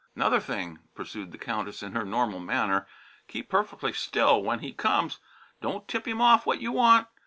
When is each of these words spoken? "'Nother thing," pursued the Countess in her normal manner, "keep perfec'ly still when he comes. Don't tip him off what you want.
"'Nother 0.15 0.39
thing," 0.39 0.79
pursued 0.95 1.31
the 1.31 1.37
Countess 1.37 1.83
in 1.83 1.91
her 1.91 2.03
normal 2.03 2.39
manner, 2.39 2.87
"keep 3.27 3.49
perfec'ly 3.51 3.93
still 3.93 4.41
when 4.41 4.57
he 4.57 4.73
comes. 4.73 5.19
Don't 5.61 5.87
tip 5.87 6.07
him 6.07 6.19
off 6.19 6.43
what 6.47 6.59
you 6.59 6.71
want. 6.71 7.07